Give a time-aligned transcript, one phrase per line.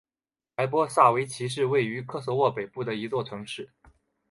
[0.57, 3.69] 莱波萨维奇是位于科索沃北部的一座城市。